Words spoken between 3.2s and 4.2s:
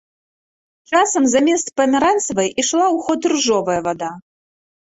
ружовая вада.